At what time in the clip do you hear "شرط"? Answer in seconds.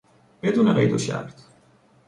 0.97-1.41